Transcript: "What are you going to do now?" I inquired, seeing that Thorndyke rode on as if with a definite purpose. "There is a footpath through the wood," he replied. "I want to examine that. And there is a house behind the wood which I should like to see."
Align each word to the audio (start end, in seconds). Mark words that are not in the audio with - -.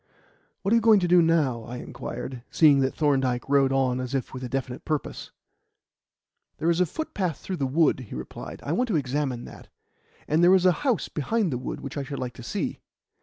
"What 0.63 0.71
are 0.73 0.75
you 0.77 0.81
going 0.81 0.99
to 1.01 1.07
do 1.07 1.21
now?" 1.21 1.61
I 1.61 1.77
inquired, 1.77 2.41
seeing 2.49 2.79
that 2.79 2.95
Thorndyke 2.95 3.47
rode 3.47 3.71
on 3.71 3.99
as 3.99 4.15
if 4.15 4.33
with 4.33 4.43
a 4.43 4.49
definite 4.49 4.83
purpose. 4.83 5.29
"There 6.57 6.71
is 6.71 6.79
a 6.81 6.87
footpath 6.87 7.37
through 7.37 7.57
the 7.57 7.67
wood," 7.67 7.99
he 7.99 8.15
replied. 8.15 8.61
"I 8.65 8.71
want 8.71 8.87
to 8.87 8.95
examine 8.95 9.45
that. 9.45 9.67
And 10.27 10.43
there 10.43 10.55
is 10.55 10.65
a 10.65 10.71
house 10.81 11.07
behind 11.07 11.53
the 11.53 11.59
wood 11.59 11.81
which 11.81 11.97
I 11.97 12.03
should 12.03 12.17
like 12.17 12.33
to 12.33 12.41
see." 12.41 12.79